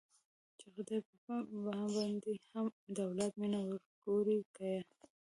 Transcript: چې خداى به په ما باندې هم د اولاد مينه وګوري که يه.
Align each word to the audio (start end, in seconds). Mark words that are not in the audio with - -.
چې 0.59 0.65
خداى 0.73 0.99
به 1.05 1.13
په 1.25 1.35
ما 1.65 1.79
باندې 1.95 2.31
هم 2.51 2.65
د 2.95 2.97
اولاد 3.07 3.33
مينه 3.41 3.59
وګوري 3.69 4.39
که 4.55 4.63
يه. 4.73 4.81